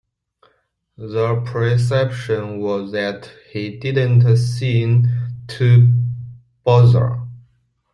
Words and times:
The 0.97 1.43
perception 1.45 2.57
was 2.59 2.91
that 2.91 3.31
he 3.51 3.77
didn't 3.77 4.35
seem 4.37 5.05
to 5.49 5.93
bother. 6.63 7.19